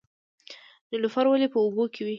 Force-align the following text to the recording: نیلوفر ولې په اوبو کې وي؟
نیلوفر 0.91 1.25
ولې 1.27 1.47
په 1.53 1.57
اوبو 1.63 1.83
کې 1.93 2.01
وي؟ 2.03 2.09